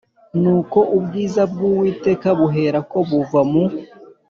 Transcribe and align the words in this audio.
Nuko 0.41 0.79
ubwiza 0.97 1.41
bw 1.51 1.59
Uwiteka 1.71 2.27
buherako 2.39 2.97
buva 3.09 3.41
mu 3.51 3.63